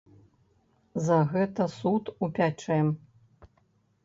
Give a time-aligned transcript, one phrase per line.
[1.07, 2.79] За гэта суд упячэ.